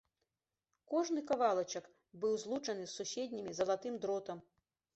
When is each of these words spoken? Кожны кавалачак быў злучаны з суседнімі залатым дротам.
Кожны 0.93 1.23
кавалачак 1.31 1.85
быў 2.25 2.33
злучаны 2.45 2.83
з 2.89 2.97
суседнімі 3.03 3.57
залатым 3.61 4.03
дротам. 4.07 4.45